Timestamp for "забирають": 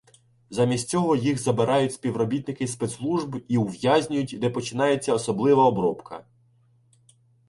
1.39-1.93